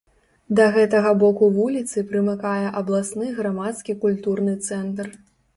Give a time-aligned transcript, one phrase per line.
[0.59, 5.17] Да гэтага боку вуліцы прымыкае абласны грамадскі культурны цэнтр.